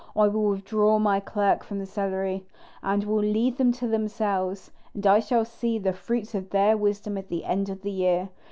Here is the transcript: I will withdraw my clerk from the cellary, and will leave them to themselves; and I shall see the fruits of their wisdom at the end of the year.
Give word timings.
I 0.15 0.27
will 0.29 0.49
withdraw 0.49 0.97
my 0.97 1.19
clerk 1.19 1.63
from 1.63 1.77
the 1.77 1.85
cellary, 1.85 2.43
and 2.81 3.03
will 3.03 3.19
leave 3.21 3.57
them 3.57 3.71
to 3.73 3.87
themselves; 3.87 4.71
and 4.95 5.05
I 5.05 5.19
shall 5.19 5.45
see 5.45 5.77
the 5.77 5.93
fruits 5.93 6.33
of 6.33 6.49
their 6.49 6.75
wisdom 6.75 7.19
at 7.19 7.27
the 7.29 7.45
end 7.45 7.69
of 7.69 7.83
the 7.83 7.91
year. 7.91 8.29